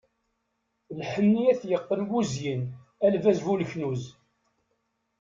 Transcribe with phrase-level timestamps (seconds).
[0.99, 2.61] Lḥenni ad t-yeqqen wuzyin,
[3.05, 4.03] a lbaz bu leknuz.